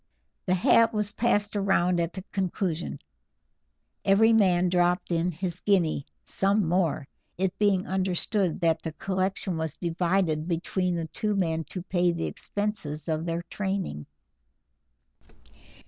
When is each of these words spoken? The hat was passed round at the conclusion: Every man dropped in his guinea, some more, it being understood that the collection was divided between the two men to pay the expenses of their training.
The 0.47 0.55
hat 0.55 0.95
was 0.95 1.11
passed 1.11 1.55
round 1.55 1.99
at 1.99 2.13
the 2.13 2.23
conclusion: 2.31 2.97
Every 4.03 4.33
man 4.33 4.67
dropped 4.67 5.11
in 5.11 5.29
his 5.29 5.59
guinea, 5.59 6.07
some 6.25 6.67
more, 6.67 7.07
it 7.37 7.55
being 7.59 7.85
understood 7.85 8.61
that 8.61 8.81
the 8.81 8.93
collection 8.93 9.57
was 9.57 9.77
divided 9.77 10.47
between 10.47 10.95
the 10.95 11.05
two 11.05 11.35
men 11.35 11.65
to 11.65 11.83
pay 11.83 12.11
the 12.11 12.25
expenses 12.25 13.07
of 13.07 13.25
their 13.27 13.43
training. 13.43 14.07